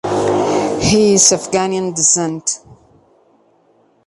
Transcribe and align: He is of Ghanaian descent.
He 0.79 1.13
is 1.13 1.31
of 1.31 1.51
Ghanaian 1.51 1.93
descent. 1.93 2.61